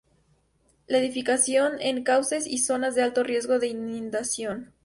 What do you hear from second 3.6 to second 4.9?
inundación